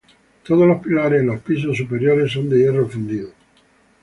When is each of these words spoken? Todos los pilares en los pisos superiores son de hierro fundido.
Todos 0.47 0.65
los 0.67 0.81
pilares 0.81 1.21
en 1.21 1.27
los 1.27 1.41
pisos 1.41 1.77
superiores 1.77 2.31
son 2.33 2.49
de 2.49 2.57
hierro 2.57 2.89
fundido. 2.89 3.29